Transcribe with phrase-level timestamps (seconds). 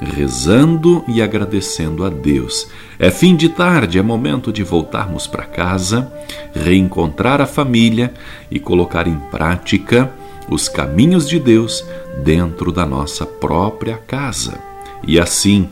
[0.00, 2.68] rezando e agradecendo a Deus.
[2.98, 6.10] É fim de tarde, é momento de voltarmos para casa,
[6.54, 8.12] reencontrar a família
[8.50, 10.10] e colocar em prática
[10.48, 11.84] os caminhos de Deus
[12.24, 14.58] dentro da nossa própria casa.
[15.06, 15.68] E assim,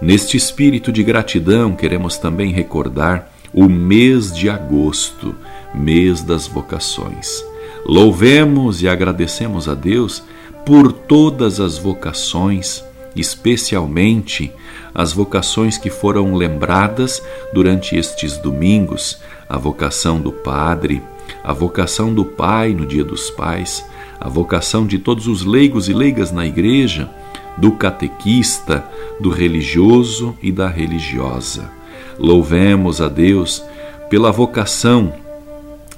[0.00, 5.34] neste espírito de gratidão, queremos também recordar o mês de agosto,
[5.74, 7.44] mês das vocações.
[7.84, 10.22] Louvemos e agradecemos a Deus
[10.64, 12.82] por todas as vocações
[13.14, 14.52] especialmente
[14.94, 21.02] as vocações que foram lembradas durante estes domingos, a vocação do padre,
[21.42, 23.84] a vocação do pai no Dia dos Pais,
[24.20, 27.10] a vocação de todos os leigos e leigas na igreja,
[27.56, 28.84] do catequista,
[29.20, 31.70] do religioso e da religiosa.
[32.18, 33.62] Louvemos a Deus
[34.08, 35.12] pela vocação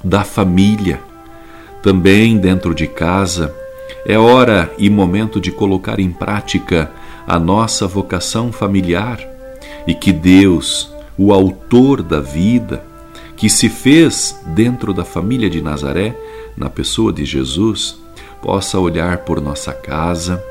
[0.03, 0.99] da família.
[1.81, 3.55] Também dentro de casa,
[4.05, 6.91] é hora e momento de colocar em prática
[7.27, 9.19] a nossa vocação familiar
[9.85, 12.81] e que Deus, o Autor da vida,
[13.35, 16.15] que se fez dentro da família de Nazaré,
[16.55, 17.97] na pessoa de Jesus,
[18.41, 20.41] possa olhar por nossa casa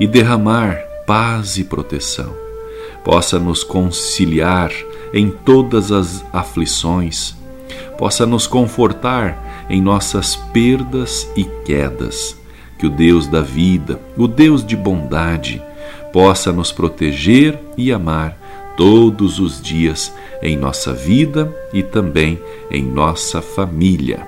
[0.00, 2.34] e derramar paz e proteção,
[3.04, 4.72] possa nos conciliar
[5.12, 7.36] em todas as aflições,
[7.98, 12.36] possa nos confortar em nossas perdas e quedas.
[12.76, 15.62] Que o Deus da vida, o Deus de bondade,
[16.14, 18.38] possa nos proteger e amar
[18.76, 22.38] todos os dias em nossa vida e também
[22.70, 24.24] em nossa família.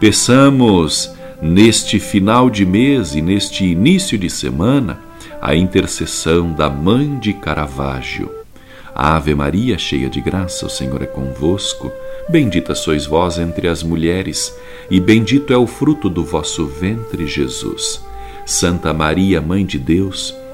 [0.00, 1.08] Peçamos
[1.40, 4.98] neste final de mês e neste início de semana
[5.40, 8.28] a intercessão da Mãe de Caravaggio.
[8.92, 11.92] Ave Maria, cheia de graça, o Senhor é convosco.
[12.28, 14.52] Bendita sois vós entre as mulheres,
[14.90, 18.04] e bendito é o fruto do vosso ventre, Jesus.
[18.44, 20.34] Santa Maria, Mãe de Deus,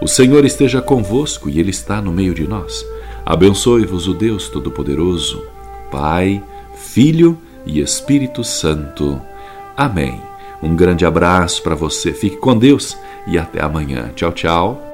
[0.00, 2.84] O Senhor esteja convosco e Ele está no meio de nós.
[3.24, 5.42] Abençoe-vos o Deus Todo-Poderoso,
[5.90, 6.42] Pai,
[6.74, 9.20] Filho e Espírito Santo.
[9.76, 10.20] Amém.
[10.62, 14.10] Um grande abraço para você, fique com Deus e até amanhã.
[14.14, 14.93] Tchau, tchau.